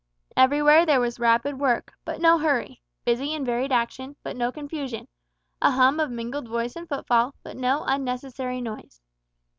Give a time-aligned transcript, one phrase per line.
[0.35, 5.07] Everywhere there was rapid work, but no hurry; busy and varied action, but no confusion;
[5.61, 8.99] a hum of mingled voice and footfall, but no unnecessary noise.